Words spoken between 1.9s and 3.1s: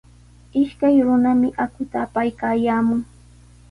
apaykaayaamun.